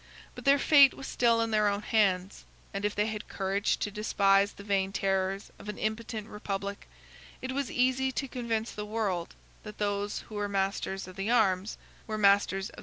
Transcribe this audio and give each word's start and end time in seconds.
But 0.33 0.45
their 0.45 0.57
fate 0.57 0.95
was 0.95 1.05
still 1.05 1.41
in 1.41 1.51
their 1.51 1.67
own 1.67 1.83
hands; 1.83 2.43
and 2.73 2.85
if 2.85 2.95
they 2.95 3.05
had 3.05 3.27
courage 3.29 3.77
to 3.77 3.91
despise 3.91 4.53
the 4.53 4.63
vain 4.63 4.91
terrors 4.91 5.51
of 5.59 5.69
an 5.69 5.77
impotent 5.77 6.27
republic, 6.27 6.89
it 7.39 7.51
was 7.51 7.69
easy 7.69 8.11
to 8.13 8.27
convince 8.27 8.71
the 8.71 8.83
world, 8.83 9.35
that 9.61 9.77
those 9.77 10.21
who 10.21 10.33
were 10.33 10.49
masters 10.49 11.07
of 11.07 11.17
the 11.17 11.29
arms, 11.29 11.77
were 12.07 12.17
masters 12.17 12.31
of 12.31 12.49
the 12.49 12.49
authority, 12.49 12.69
of 12.69 12.71
the 12.71 12.73
state. 12.73 12.79